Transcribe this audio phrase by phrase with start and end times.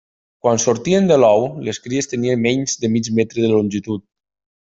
[0.45, 4.09] Quan sortien de l'ou les cries tenien menys de mig metre de longitud.